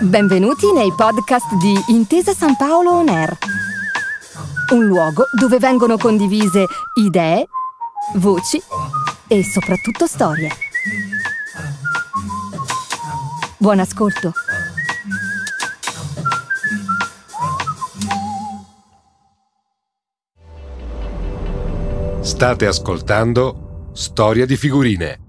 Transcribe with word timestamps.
Benvenuti 0.00 0.72
nei 0.72 0.92
podcast 0.96 1.54
di 1.56 1.74
Intesa 1.88 2.32
San 2.32 2.56
Paolo 2.56 2.92
On 2.92 3.08
Air. 3.08 3.36
Un 4.72 4.84
luogo 4.86 5.24
dove 5.38 5.58
vengono 5.58 5.96
condivise 5.96 6.66
idee, 6.94 7.46
voci 8.14 8.62
e 9.26 9.44
soprattutto 9.44 10.06
storie. 10.06 10.50
Buon 13.58 13.80
ascolto. 13.80 14.32
State 22.20 22.66
ascoltando 22.66 23.90
Storia 23.92 24.46
di 24.46 24.56
figurine. 24.56 25.27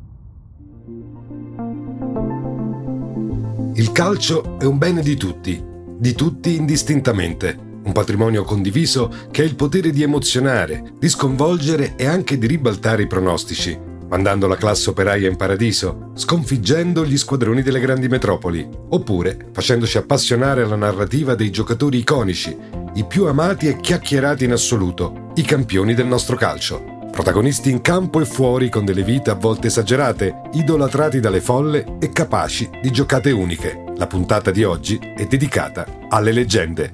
Calcio 3.99 4.57
è 4.57 4.63
un 4.63 4.77
bene 4.77 5.01
di 5.01 5.17
tutti, 5.17 5.61
di 5.61 6.13
tutti 6.13 6.55
indistintamente, 6.55 7.53
un 7.83 7.91
patrimonio 7.91 8.45
condiviso 8.45 9.13
che 9.29 9.41
ha 9.41 9.45
il 9.45 9.55
potere 9.55 9.91
di 9.91 10.03
emozionare, 10.03 10.93
di 10.97 11.09
sconvolgere 11.09 11.95
e 11.97 12.05
anche 12.05 12.37
di 12.37 12.47
ribaltare 12.47 13.01
i 13.01 13.07
pronostici, 13.07 13.77
mandando 14.07 14.47
la 14.47 14.55
classe 14.55 14.91
operaia 14.91 15.27
in 15.27 15.35
paradiso, 15.35 16.11
sconfiggendo 16.13 17.05
gli 17.05 17.17
squadroni 17.17 17.61
delle 17.61 17.81
grandi 17.81 18.07
metropoli, 18.07 18.65
oppure 18.87 19.49
facendoci 19.51 19.97
appassionare 19.97 20.63
alla 20.63 20.77
narrativa 20.77 21.35
dei 21.35 21.51
giocatori 21.51 21.97
iconici, 21.97 22.55
i 22.93 23.03
più 23.03 23.25
amati 23.25 23.67
e 23.67 23.81
chiacchierati 23.81 24.45
in 24.45 24.53
assoluto, 24.53 25.33
i 25.35 25.41
campioni 25.41 25.93
del 25.93 26.07
nostro 26.07 26.37
calcio. 26.37 27.09
Protagonisti 27.11 27.69
in 27.69 27.81
campo 27.81 28.21
e 28.21 28.25
fuori 28.25 28.69
con 28.69 28.85
delle 28.85 29.03
vite 29.03 29.29
a 29.29 29.35
volte 29.35 29.67
esagerate, 29.67 30.43
idolatrati 30.53 31.19
dalle 31.19 31.41
folle 31.41 31.97
e 31.99 32.11
capaci 32.11 32.69
di 32.81 32.91
giocate 32.91 33.31
uniche. 33.31 33.87
La 33.99 34.07
puntata 34.07 34.49
di 34.49 34.63
oggi 34.63 34.97
è 34.97 35.25
dedicata 35.25 35.85
alle 36.07 36.31
leggende. 36.31 36.93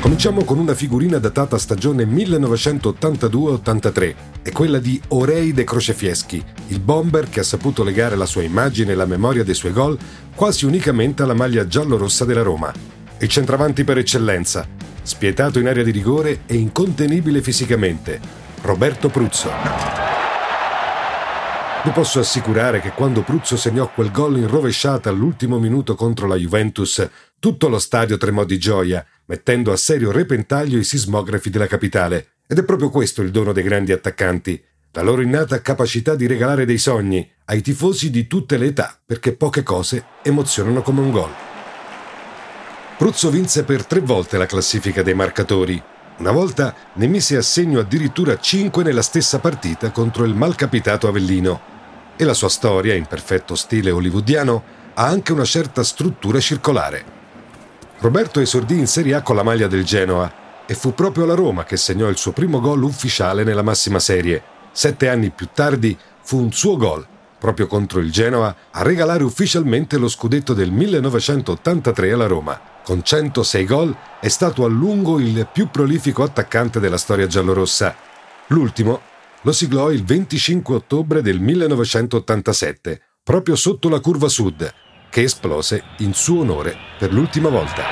Cominciamo 0.00 0.42
con 0.42 0.58
una 0.58 0.74
figurina 0.74 1.18
datata 1.18 1.58
stagione 1.58 2.04
1982-83. 2.06 4.14
È 4.42 4.50
quella 4.50 4.80
di 4.80 5.00
Oreide 5.10 5.62
Crocefieschi, 5.62 6.44
il 6.66 6.80
bomber 6.80 7.28
che 7.28 7.38
ha 7.38 7.44
saputo 7.44 7.84
legare 7.84 8.16
la 8.16 8.26
sua 8.26 8.42
immagine 8.42 8.90
e 8.90 8.96
la 8.96 9.06
memoria 9.06 9.44
dei 9.44 9.54
suoi 9.54 9.70
gol 9.70 9.96
quasi 10.34 10.64
unicamente 10.64 11.22
alla 11.22 11.34
maglia 11.34 11.68
giallo-rossa 11.68 12.24
della 12.24 12.42
Roma. 12.42 12.72
Il 13.18 13.28
centravanti 13.28 13.84
per 13.84 13.98
eccellenza, 13.98 14.66
spietato 15.02 15.60
in 15.60 15.68
area 15.68 15.84
di 15.84 15.92
rigore 15.92 16.40
e 16.46 16.56
incontenibile 16.56 17.40
fisicamente, 17.42 18.18
Roberto 18.62 19.08
Pruzzo. 19.08 20.05
Vi 21.86 21.92
posso 21.92 22.18
assicurare 22.18 22.80
che 22.80 22.90
quando 22.90 23.22
Pruzzo 23.22 23.56
segnò 23.56 23.88
quel 23.92 24.10
gol 24.10 24.38
in 24.38 24.48
rovesciata 24.48 25.08
all'ultimo 25.08 25.60
minuto 25.60 25.94
contro 25.94 26.26
la 26.26 26.34
Juventus, 26.34 27.08
tutto 27.38 27.68
lo 27.68 27.78
stadio 27.78 28.16
tremò 28.16 28.42
di 28.42 28.58
gioia, 28.58 29.06
mettendo 29.26 29.70
a 29.70 29.76
serio 29.76 30.10
repentaglio 30.10 30.78
i 30.78 30.82
sismografi 30.82 31.48
della 31.48 31.68
capitale. 31.68 32.38
Ed 32.48 32.58
è 32.58 32.64
proprio 32.64 32.90
questo 32.90 33.22
il 33.22 33.30
dono 33.30 33.52
dei 33.52 33.62
grandi 33.62 33.92
attaccanti, 33.92 34.60
la 34.90 35.02
loro 35.02 35.22
innata 35.22 35.62
capacità 35.62 36.16
di 36.16 36.26
regalare 36.26 36.64
dei 36.64 36.78
sogni 36.78 37.30
ai 37.44 37.62
tifosi 37.62 38.10
di 38.10 38.26
tutte 38.26 38.56
le 38.56 38.66
età, 38.66 38.98
perché 39.06 39.36
poche 39.36 39.62
cose 39.62 40.06
emozionano 40.22 40.82
come 40.82 41.00
un 41.02 41.12
gol. 41.12 41.30
Pruzzo 42.98 43.30
vinse 43.30 43.62
per 43.62 43.86
tre 43.86 44.00
volte 44.00 44.38
la 44.38 44.46
classifica 44.46 45.04
dei 45.04 45.14
marcatori. 45.14 45.80
Una 46.16 46.32
volta 46.32 46.74
ne 46.94 47.06
mise 47.06 47.36
a 47.36 47.42
segno 47.42 47.78
addirittura 47.78 48.40
cinque 48.40 48.82
nella 48.82 49.02
stessa 49.02 49.38
partita 49.38 49.92
contro 49.92 50.24
il 50.24 50.34
malcapitato 50.34 51.06
Avellino. 51.06 51.74
E 52.18 52.24
la 52.24 52.34
sua 52.34 52.48
storia, 52.48 52.94
in 52.94 53.04
perfetto 53.04 53.54
stile 53.54 53.90
hollywoodiano, 53.90 54.62
ha 54.94 55.04
anche 55.04 55.32
una 55.32 55.44
certa 55.44 55.84
struttura 55.84 56.40
circolare. 56.40 57.04
Roberto 57.98 58.40
esordì 58.40 58.78
in 58.78 58.86
Serie 58.86 59.14
A 59.14 59.22
con 59.22 59.36
la 59.36 59.42
maglia 59.42 59.66
del 59.66 59.84
Genoa 59.84 60.64
e 60.66 60.74
fu 60.74 60.94
proprio 60.94 61.26
la 61.26 61.34
Roma 61.34 61.64
che 61.64 61.76
segnò 61.76 62.08
il 62.08 62.16
suo 62.16 62.32
primo 62.32 62.60
gol 62.60 62.82
ufficiale 62.82 63.44
nella 63.44 63.62
massima 63.62 63.98
serie. 63.98 64.42
Sette 64.72 65.08
anni 65.08 65.30
più 65.30 65.48
tardi 65.52 65.96
fu 66.22 66.38
un 66.38 66.52
suo 66.52 66.76
gol, 66.76 67.06
proprio 67.38 67.66
contro 67.66 68.00
il 68.00 68.10
Genoa, 68.10 68.54
a 68.70 68.82
regalare 68.82 69.22
ufficialmente 69.22 69.98
lo 69.98 70.08
scudetto 70.08 70.54
del 70.54 70.70
1983 70.70 72.12
alla 72.12 72.26
Roma. 72.26 72.58
Con 72.82 73.02
106 73.02 73.64
gol 73.64 73.96
è 74.20 74.28
stato 74.28 74.64
a 74.64 74.68
lungo 74.68 75.18
il 75.18 75.46
più 75.52 75.68
prolifico 75.70 76.22
attaccante 76.22 76.80
della 76.80 76.98
storia 76.98 77.26
giallorossa. 77.26 77.94
L'ultimo 78.48 79.00
lo 79.46 79.52
siglò 79.52 79.92
il 79.92 80.02
25 80.02 80.74
ottobre 80.74 81.22
del 81.22 81.38
1987, 81.38 83.00
proprio 83.22 83.54
sotto 83.54 83.88
la 83.88 84.00
curva 84.00 84.26
sud, 84.26 84.74
che 85.08 85.22
esplose 85.22 85.84
in 85.98 86.14
suo 86.14 86.40
onore 86.40 86.76
per 86.98 87.12
l'ultima 87.12 87.48
volta. 87.48 87.84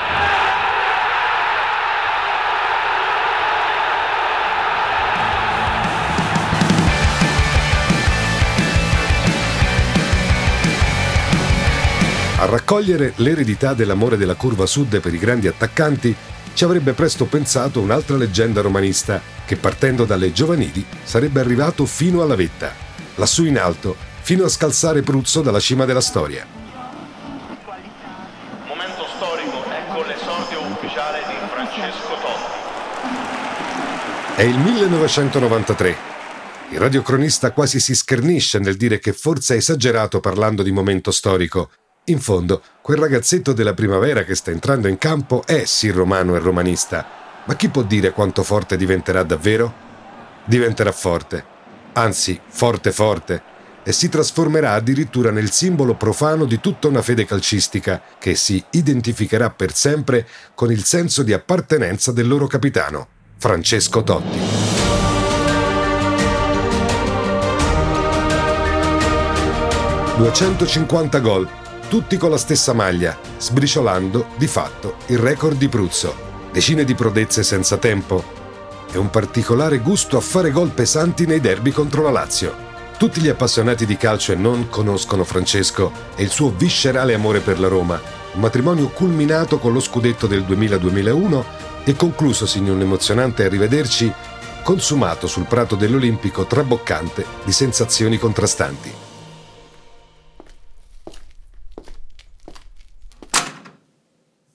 A 12.37 12.45
raccogliere 12.47 13.13
l'eredità 13.15 13.73
dell'amore 13.73 14.17
della 14.17 14.35
curva 14.35 14.65
sud 14.65 14.99
per 14.99 15.13
i 15.13 15.17
grandi 15.17 15.47
attaccanti 15.47 16.13
ci 16.55 16.63
avrebbe 16.63 16.93
presto 16.93 17.25
pensato 17.25 17.81
un'altra 17.81 18.15
leggenda 18.15 18.61
romanista 18.61 19.21
che 19.45 19.57
partendo 19.57 20.05
dalle 20.05 20.31
giovanili 20.31 20.85
sarebbe 21.03 21.41
arrivato 21.41 21.85
fino 21.85 22.21
alla 22.21 22.35
vetta, 22.35 22.73
lassù 23.15 23.43
in 23.43 23.59
alto, 23.59 23.95
fino 24.21 24.45
a 24.45 24.49
scalzare 24.49 25.01
Pruzzo 25.01 25.41
dalla 25.41 25.59
cima 25.59 25.83
della 25.83 25.99
storia. 25.99 26.47
Momento 28.67 29.05
storico, 29.17 29.65
ecco 29.69 30.03
l'esordio 30.03 30.61
ufficiale 30.71 31.19
di 31.27 31.33
Francesco 31.53 32.15
Totti. 32.21 32.53
È 34.37 34.43
il 34.43 34.57
1993. 34.57 36.13
Il 36.71 36.79
radiocronista 36.79 37.51
quasi 37.51 37.81
si 37.81 37.93
schernisce 37.93 38.59
nel 38.59 38.77
dire 38.77 38.99
che 38.99 39.11
forse 39.11 39.53
ha 39.53 39.57
esagerato 39.57 40.21
parlando 40.21 40.63
di 40.63 40.71
momento 40.71 41.11
storico, 41.11 41.69
in 42.05 42.19
fondo, 42.19 42.61
quel 42.81 42.99
ragazzetto 42.99 43.51
della 43.51 43.73
primavera 43.73 44.23
che 44.23 44.35
sta 44.35 44.51
entrando 44.51 44.87
in 44.87 44.99
campo 44.99 45.43
è 45.45 45.65
sì 45.65 45.89
romano 45.89 46.35
e 46.35 46.39
romanista, 46.39 47.03
ma 47.45 47.55
chi 47.55 47.69
può 47.69 47.81
dire 47.81 48.11
quanto 48.11 48.43
forte 48.43 48.77
diventerà 48.77 49.23
davvero? 49.23 49.73
Diventerà 50.45 50.91
forte, 50.91 51.43
anzi 51.93 52.39
forte 52.47 52.91
forte, 52.91 53.41
e 53.83 53.91
si 53.91 54.07
trasformerà 54.09 54.73
addirittura 54.73 55.31
nel 55.31 55.49
simbolo 55.49 55.95
profano 55.95 56.45
di 56.45 56.59
tutta 56.59 56.87
una 56.87 57.01
fede 57.01 57.25
calcistica 57.25 57.99
che 58.19 58.35
si 58.35 58.63
identificherà 58.71 59.49
per 59.49 59.73
sempre 59.73 60.27
con 60.53 60.71
il 60.71 60.83
senso 60.83 61.23
di 61.23 61.33
appartenenza 61.33 62.11
del 62.11 62.27
loro 62.27 62.45
capitano, 62.45 63.07
Francesco 63.37 64.03
Totti. 64.03 64.39
«250 70.17 71.21
gol, 71.21 71.49
tutti 71.95 72.17
con 72.17 72.29
la 72.29 72.37
stessa 72.37 72.73
maglia, 72.73 73.17
sbriciolando, 73.37 74.25
di 74.35 74.47
fatto, 74.47 74.97
il 75.05 75.17
record 75.17 75.55
di 75.55 75.69
Pruzzo. 75.69 76.13
Decine 76.51 76.83
di 76.83 76.93
prodezze 76.93 77.41
senza 77.41 77.77
tempo 77.77 78.21
e 78.91 78.97
un 78.97 79.09
particolare 79.09 79.77
gusto 79.77 80.17
a 80.17 80.19
fare 80.19 80.51
gol 80.51 80.71
pesanti 80.71 81.25
nei 81.25 81.39
derby 81.39 81.71
contro 81.71 82.01
la 82.01 82.09
Lazio. 82.09 82.53
Tutti 82.97 83.21
gli 83.21 83.29
appassionati 83.29 83.85
di 83.85 83.95
calcio 83.95 84.33
e 84.33 84.35
non 84.35 84.67
conoscono 84.67 85.23
Francesco 85.23 85.89
e 86.17 86.23
il 86.23 86.31
suo 86.31 86.49
viscerale 86.49 87.13
amore 87.13 87.39
per 87.39 87.61
la 87.61 87.69
Roma, 87.69 87.97
un 88.33 88.41
matrimonio 88.41 88.89
culminato 88.89 89.57
con 89.57 89.71
lo 89.71 89.79
scudetto 89.79 90.27
del 90.27 90.41
2000-2001 90.41 91.43
e 91.85 91.95
conclusosi 91.95 92.57
in 92.57 92.71
un 92.71 92.81
emozionante 92.81 93.45
arrivederci 93.45 94.11
consumato 94.63 95.27
sul 95.27 95.45
prato 95.45 95.77
dell'Olimpico 95.77 96.45
traboccante 96.45 97.25
di 97.45 97.53
sensazioni 97.53 98.17
contrastanti. 98.17 99.04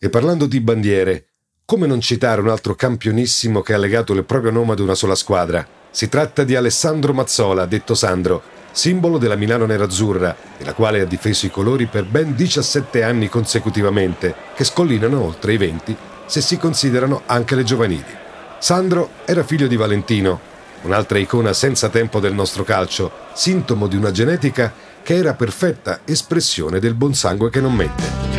E 0.03 0.09
parlando 0.09 0.47
di 0.47 0.61
bandiere, 0.61 1.27
come 1.67 1.87
non 1.87 2.01
citare 2.01 2.41
un 2.41 2.49
altro 2.49 2.75
campionissimo 2.75 3.61
che 3.61 3.75
ha 3.75 3.77
legato 3.77 4.15
il 4.15 4.25
proprio 4.25 4.51
nome 4.51 4.73
ad 4.73 4.79
una 4.79 4.95
sola 4.95 5.15
squadra? 5.15 5.67
Si 5.91 6.09
tratta 6.09 6.43
di 6.43 6.57
Alessandro 6.57 7.13
Mazzola, 7.13 7.67
detto 7.67 7.95
Sandro, 7.95 8.41
simbolo 8.71 9.19
della 9.19 9.37
Milano 9.37 9.67
Nerazzurra, 9.67 10.35
nella 10.57 10.73
quale 10.73 11.03
ha 11.03 11.05
difeso 11.05 11.45
i 11.45 11.51
colori 11.51 11.85
per 11.85 12.07
ben 12.07 12.35
17 12.35 13.03
anni 13.03 13.29
consecutivamente, 13.29 14.35
che 14.55 14.65
scollinano 14.65 15.23
oltre 15.23 15.53
i 15.53 15.59
20 15.59 15.95
se 16.25 16.41
si 16.41 16.57
considerano 16.57 17.25
anche 17.27 17.55
le 17.55 17.65
giovanili. 17.65 18.17
Sandro 18.59 19.11
era 19.27 19.45
figlio 19.45 19.67
di 19.67 19.77
Valentino, 19.77 20.41
un'altra 20.85 21.19
icona 21.19 21.53
senza 21.53 21.91
tempo 21.91 22.21
del 22.21 22.33
nostro 22.33 22.65
calcio, 22.65 23.13
sintomo 23.35 23.87
di 23.87 23.97
una 23.97 24.13
genetica 24.13 24.73
che 25.03 25.17
era 25.17 25.35
perfetta 25.35 26.01
espressione 26.07 26.79
del 26.79 26.95
buon 26.95 27.13
sangue 27.13 27.51
che 27.51 27.61
non 27.61 27.75
mente. 27.75 28.30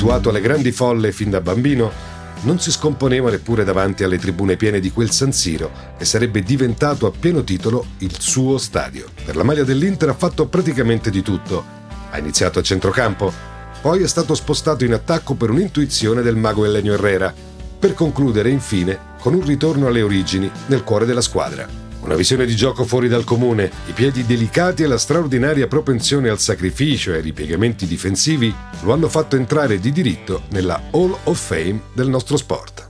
Abituato 0.00 0.30
alle 0.30 0.40
grandi 0.40 0.72
folle 0.72 1.12
fin 1.12 1.28
da 1.28 1.42
bambino, 1.42 1.92
non 2.44 2.58
si 2.58 2.70
scomponeva 2.70 3.28
neppure 3.28 3.64
davanti 3.64 4.02
alle 4.02 4.16
tribune 4.16 4.56
piene 4.56 4.80
di 4.80 4.90
quel 4.90 5.10
San 5.10 5.30
Siro, 5.30 5.70
che 5.98 6.06
sarebbe 6.06 6.40
diventato 6.40 7.06
a 7.06 7.10
pieno 7.10 7.44
titolo 7.44 7.84
il 7.98 8.18
suo 8.18 8.56
stadio. 8.56 9.08
Per 9.22 9.36
la 9.36 9.42
maglia 9.42 9.62
dell'Inter 9.62 10.08
ha 10.08 10.14
fatto 10.14 10.46
praticamente 10.46 11.10
di 11.10 11.20
tutto. 11.20 11.62
Ha 12.08 12.16
iniziato 12.16 12.58
a 12.58 12.62
centrocampo, 12.62 13.30
poi 13.82 14.02
è 14.02 14.08
stato 14.08 14.34
spostato 14.34 14.86
in 14.86 14.94
attacco 14.94 15.34
per 15.34 15.50
un'intuizione 15.50 16.22
del 16.22 16.36
mago 16.36 16.64
Elenio 16.64 16.94
Herrera, 16.94 17.34
per 17.78 17.92
concludere 17.92 18.48
infine 18.48 18.98
con 19.20 19.34
un 19.34 19.44
ritorno 19.44 19.86
alle 19.86 20.00
origini 20.00 20.50
nel 20.68 20.82
cuore 20.82 21.04
della 21.04 21.20
squadra. 21.20 21.89
Una 22.02 22.14
visione 22.14 22.46
di 22.46 22.56
gioco 22.56 22.84
fuori 22.84 23.08
dal 23.08 23.24
comune, 23.24 23.70
i 23.86 23.92
piedi 23.92 24.24
delicati 24.24 24.82
e 24.82 24.86
la 24.86 24.96
straordinaria 24.96 25.66
propensione 25.66 26.30
al 26.30 26.38
sacrificio 26.38 27.12
e 27.12 27.16
ai 27.16 27.22
ripiegamenti 27.22 27.86
difensivi 27.86 28.52
lo 28.82 28.92
hanno 28.92 29.08
fatto 29.08 29.36
entrare 29.36 29.78
di 29.78 29.92
diritto 29.92 30.42
nella 30.50 30.80
Hall 30.92 31.14
of 31.24 31.38
Fame 31.38 31.80
del 31.92 32.08
nostro 32.08 32.38
sport. 32.38 32.88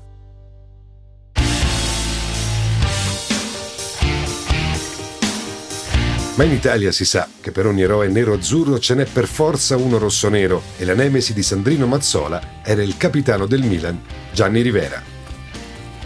Ma 6.37 6.45
in 6.45 6.53
Italia 6.53 6.93
si 6.93 7.05
sa 7.05 7.29
che 7.41 7.51
per 7.51 7.67
ogni 7.67 7.83
eroe 7.83 8.09
nero-azzurro 8.09 8.79
ce 8.79 8.95
n'è 8.95 9.05
per 9.05 9.27
forza 9.27 9.77
uno 9.77 9.99
rosso-nero 9.99 10.63
e 10.79 10.85
la 10.87 10.95
nemesi 10.95 11.35
di 11.35 11.43
Sandrino 11.43 11.87
Mazzola 11.87 12.63
era 12.63 12.83
il 12.83 12.97
capitano 12.97 13.45
del 13.45 13.63
Milan, 13.63 14.01
Gianni 14.33 14.63
Rivera. 14.63 15.10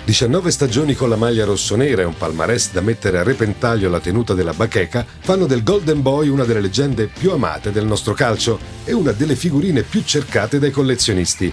19 0.05 0.51
stagioni 0.51 0.95
con 0.95 1.09
la 1.09 1.17
maglia 1.17 1.47
rossonera 1.47 2.03
e 2.03 2.05
un 2.05 2.15
palmarès 2.15 2.73
da 2.73 2.83
mettere 2.83 3.19
a 3.19 3.23
repentaglio 3.23 3.89
la 3.89 4.01
tenuta 4.01 4.35
della 4.35 4.53
bacheca 4.53 5.07
fanno 5.21 5.47
del 5.47 5.63
Golden 5.63 6.03
Boy 6.03 6.29
una 6.29 6.45
delle 6.45 6.61
leggende 6.61 7.07
più 7.07 7.31
amate 7.31 7.73
del 7.73 7.87
nostro 7.87 8.13
calcio 8.13 8.59
e 8.85 8.93
una 8.93 9.13
delle 9.13 9.35
figurine 9.35 9.83
più 9.83 10.03
cercate 10.05 10.59
dai 10.59 10.71
collezionisti. 10.71 11.51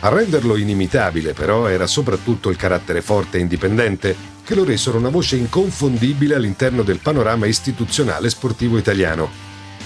A 0.00 0.10
renderlo 0.10 0.56
inimitabile 0.56 1.32
però 1.32 1.66
era 1.66 1.86
soprattutto 1.86 2.50
il 2.50 2.56
carattere 2.56 3.00
forte 3.00 3.38
e 3.38 3.40
indipendente 3.40 4.14
che 4.44 4.54
lo 4.54 4.64
resero 4.64 4.98
una 4.98 5.08
voce 5.08 5.36
inconfondibile 5.36 6.34
all'interno 6.34 6.82
del 6.82 6.98
panorama 6.98 7.46
istituzionale 7.46 8.28
sportivo 8.28 8.76
italiano. 8.76 9.30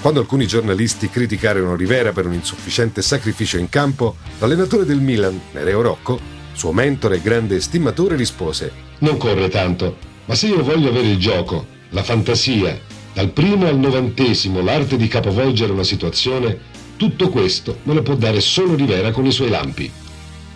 Quando 0.00 0.18
alcuni 0.18 0.48
giornalisti 0.48 1.08
criticarono 1.08 1.76
Rivera 1.76 2.10
per 2.12 2.26
un 2.26 2.32
insufficiente 2.32 3.00
sacrificio 3.00 3.58
in 3.58 3.68
campo, 3.68 4.16
l'allenatore 4.40 4.84
del 4.84 5.00
Milan, 5.00 5.40
Nereo 5.52 5.82
Rocco, 5.82 6.37
suo 6.58 6.72
mentore 6.72 7.16
e 7.16 7.22
grande 7.22 7.56
estimatore 7.56 8.16
rispose 8.16 8.72
Non 8.98 9.16
corre 9.16 9.48
tanto, 9.48 9.96
ma 10.24 10.34
se 10.34 10.48
io 10.48 10.62
voglio 10.64 10.88
avere 10.88 11.06
il 11.06 11.18
gioco, 11.18 11.66
la 11.90 12.02
fantasia, 12.02 12.78
dal 13.14 13.30
primo 13.30 13.68
al 13.68 13.78
novantesimo, 13.78 14.60
l'arte 14.60 14.96
di 14.96 15.06
capovolgere 15.06 15.72
una 15.72 15.84
situazione, 15.84 16.58
tutto 16.96 17.28
questo 17.28 17.78
me 17.84 17.94
lo 17.94 18.02
può 18.02 18.16
dare 18.16 18.40
solo 18.40 18.74
Rivera 18.74 19.12
con 19.12 19.24
i 19.24 19.30
suoi 19.30 19.50
lampi. 19.50 19.90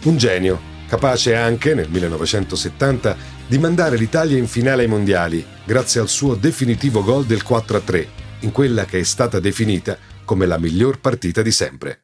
Un 0.03 0.17
genio, 0.17 0.61
capace 0.89 1.37
anche, 1.37 1.73
nel 1.75 1.89
1970, 1.89 3.17
di 3.47 3.59
mandare 3.59 3.97
l'Italia 3.97 4.37
in 4.37 4.49
finale 4.49 4.83
ai 4.83 4.89
mondiali, 4.89 5.45
grazie 5.65 6.01
al 6.01 6.09
suo 6.09 6.35
definitivo 6.35 7.05
gol 7.05 7.25
del 7.27 7.45
4-3, 7.49 8.07
in 8.41 8.51
quella 8.51 8.85
che 8.87 8.99
è 8.99 9.05
stata 9.05 9.39
definita 9.39 9.97
come 10.25 10.47
la 10.47 10.59
miglior 10.59 10.99
partita 10.99 11.43
di 11.43 11.53
sempre. 11.53 12.02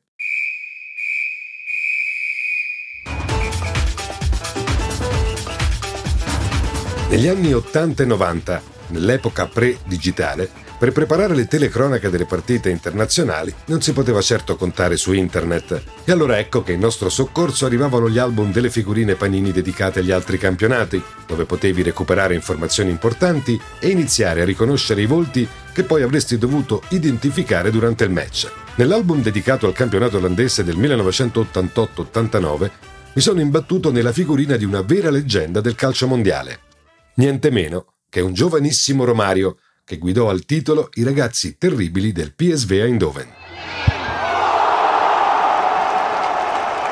Negli 7.11 7.27
anni 7.27 7.55
80 7.55 8.03
e 8.03 8.07
90, 8.07 8.63
nell'epoca 8.89 9.47
pre-digitale, 9.47 10.47
per 10.79 10.93
preparare 10.93 11.35
le 11.35 11.47
telecronache 11.47 12.11
delle 12.11 12.27
partite 12.27 12.69
internazionali 12.69 13.51
non 13.69 13.81
si 13.81 13.95
poteva 13.95 14.21
certo 14.21 14.57
contare 14.57 14.99
su 14.99 15.15
internet. 15.15 15.83
E 16.05 16.13
allora 16.13 16.39
ecco 16.39 16.63
che 16.63 16.73
in 16.73 16.81
nostro 16.81 17.09
soccorso 17.09 17.65
arrivavano 17.65 18.11
gli 18.11 18.19
album 18.19 18.53
delle 18.53 18.69
figurine 18.69 19.15
panini 19.15 19.53
dedicate 19.53 20.01
agli 20.01 20.11
altri 20.11 20.37
campionati, 20.37 21.03
dove 21.27 21.47
potevi 21.47 21.81
recuperare 21.83 22.35
informazioni 22.35 22.91
importanti 22.91 23.59
e 23.81 23.89
iniziare 23.89 24.43
a 24.43 24.45
riconoscere 24.45 25.01
i 25.01 25.07
volti 25.07 25.49
che 25.73 25.85
poi 25.85 26.03
avresti 26.03 26.37
dovuto 26.37 26.83
identificare 26.89 27.71
durante 27.71 28.05
il 28.05 28.11
match. 28.11 28.53
Nell'album 28.75 29.23
dedicato 29.23 29.67
al 29.67 29.73
campionato 29.73 30.19
olandese 30.19 30.63
del 30.63 30.77
1988-89 30.77 32.71
mi 33.15 33.23
sono 33.23 33.41
imbattuto 33.41 33.91
nella 33.91 34.13
figurina 34.13 34.57
di 34.57 34.67
una 34.67 34.83
vera 34.83 35.09
leggenda 35.09 35.63
del 35.63 35.75
calcio 35.75 36.07
mondiale 36.07 36.67
niente 37.19 37.51
meno 37.51 37.95
che 38.09 38.21
un 38.21 38.33
giovanissimo 38.33 39.05
Romario 39.05 39.59
che 39.85 39.99
guidò 39.99 40.29
al 40.29 40.45
titolo 40.45 40.89
i 40.95 41.03
ragazzi 41.03 41.57
terribili 41.59 42.13
del 42.13 42.35
PSV 42.35 42.71
Eindhoven. 42.73 43.29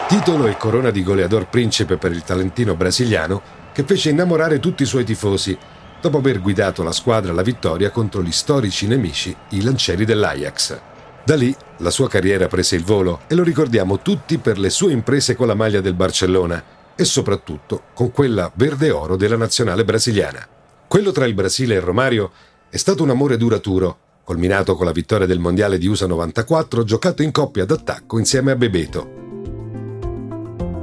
Titolo 0.08 0.46
e 0.46 0.56
corona 0.56 0.90
di 0.90 1.02
goleador 1.02 1.48
principe 1.48 1.96
per 1.96 2.12
il 2.12 2.22
talentino 2.22 2.74
brasiliano 2.76 3.42
che 3.72 3.84
fece 3.84 4.10
innamorare 4.10 4.60
tutti 4.60 4.82
i 4.82 4.86
suoi 4.86 5.04
tifosi 5.04 5.56
dopo 6.00 6.18
aver 6.18 6.40
guidato 6.40 6.82
la 6.82 6.92
squadra 6.92 7.32
alla 7.32 7.42
vittoria 7.42 7.90
contro 7.90 8.22
gli 8.22 8.32
storici 8.32 8.86
nemici, 8.86 9.34
i 9.50 9.62
lancieri 9.62 10.04
dell'Ajax. 10.04 10.80
Da 11.24 11.34
lì 11.34 11.54
la 11.78 11.90
sua 11.90 12.08
carriera 12.08 12.46
prese 12.46 12.76
il 12.76 12.84
volo 12.84 13.20
e 13.26 13.34
lo 13.34 13.42
ricordiamo 13.42 14.00
tutti 14.00 14.38
per 14.38 14.58
le 14.58 14.70
sue 14.70 14.92
imprese 14.92 15.34
con 15.34 15.48
la 15.48 15.54
maglia 15.54 15.80
del 15.80 15.94
Barcellona, 15.94 16.62
e 16.96 17.04
soprattutto 17.04 17.84
con 17.94 18.10
quella 18.10 18.50
verde-oro 18.54 19.16
della 19.16 19.36
nazionale 19.36 19.84
brasiliana. 19.84 20.48
Quello 20.88 21.12
tra 21.12 21.26
il 21.26 21.34
Brasile 21.34 21.74
e 21.74 21.80
Romario 21.80 22.30
è 22.70 22.76
stato 22.76 23.02
un 23.02 23.10
amore 23.10 23.36
duraturo, 23.36 23.98
culminato 24.24 24.74
con 24.74 24.86
la 24.86 24.92
vittoria 24.92 25.26
del 25.26 25.38
Mondiale 25.38 25.78
di 25.78 25.86
USA 25.86 26.06
94 26.06 26.84
giocato 26.84 27.22
in 27.22 27.30
coppia 27.30 27.64
d'attacco 27.64 28.18
insieme 28.18 28.52
a 28.52 28.56
Bebeto. 28.56 29.24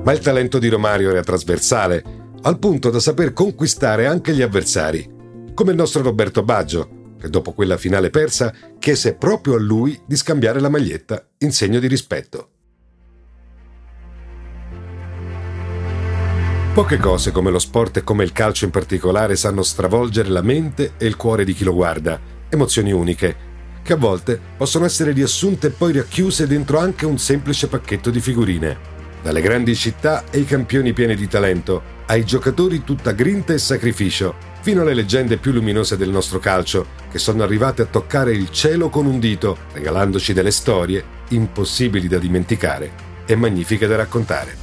Ma 0.04 0.12
il 0.12 0.19
talento 0.19 0.60
di 0.60 0.69
Romario 0.69 1.10
era 1.10 1.24
trasversale, 1.24 2.04
al 2.42 2.60
punto 2.60 2.89
da 2.89 3.00
saper 3.00 3.33
conquistare 3.33 4.06
anche 4.06 4.33
gli 4.33 4.42
avversari, 4.42 5.10
come 5.54 5.71
il 5.71 5.77
nostro 5.77 6.01
Roberto 6.01 6.44
Baggio, 6.44 7.15
che 7.18 7.30
dopo 7.30 7.54
quella 7.54 7.77
finale 7.77 8.10
persa 8.10 8.54
chiese 8.80 9.15
proprio 9.15 9.56
a 9.56 9.60
lui 9.60 10.00
di 10.06 10.18
scambiare 10.18 10.60
la 10.60 10.69
maglietta 10.69 11.25
in 11.39 11.54
segno 11.54 11.80
di 11.80 11.88
rispetto. 11.88 12.50
Poche 16.74 16.98
cose 16.98 17.31
come 17.31 17.52
lo 17.52 17.60
sport 17.60 17.98
e 17.98 18.04
come 18.04 18.24
il 18.24 18.31
calcio 18.31 18.66
in 18.66 18.72
particolare 18.72 19.36
sanno 19.36 19.62
stravolgere 19.62 20.30
la 20.30 20.42
mente 20.42 20.94
e 20.98 21.06
il 21.06 21.16
cuore 21.18 21.46
di 21.46 21.54
chi 21.54 21.64
lo 21.64 21.72
guarda, 21.72 22.20
emozioni 22.50 22.92
uniche, 22.92 23.36
che 23.84 23.94
a 23.94 23.96
volte 23.96 24.40
possono 24.58 24.84
essere 24.84 25.12
riassunte 25.12 25.68
e 25.68 25.70
poi 25.70 25.94
racchiuse 25.94 26.48
dentro 26.48 26.80
anche 26.80 27.06
un 27.06 27.20
semplice 27.20 27.68
pacchetto 27.68 28.10
di 28.10 28.20
figurine. 28.20 28.75
Dalle 29.22 29.42
grandi 29.42 29.75
città 29.75 30.24
e 30.31 30.40
i 30.40 30.46
campioni 30.46 30.94
pieni 30.94 31.16
di 31.16 31.28
talento, 31.28 32.02
ai 32.08 32.25
giocatori 32.25 32.84
tutta 32.84 33.12
grinta 33.12 33.54
e 33.54 33.60
sacrificio, 33.60 34.34
fino 34.62 34.82
alle 34.82 34.96
leggende 34.96 35.38
più 35.38 35.51
luminose 35.51 35.96
del 35.96 36.10
nostro 36.10 36.39
calcio, 36.39 36.88
che 37.12 37.20
sono 37.20 37.44
arrivate 37.44 37.84
a 37.84 37.86
toccare 37.86 38.34
il 38.34 38.50
cielo 38.50 38.89
con 38.89 39.06
un 39.06 39.20
dito, 39.20 39.58
regalandoci 39.74 40.34
delle 40.34 40.50
storie 40.50 41.03
impossibili 41.30 42.08
da 42.08 42.18
dimenticare 42.18 42.92
e 43.27 43.36
magnifiche 43.36 43.86
da 43.86 43.96
raccontare. 43.96 44.62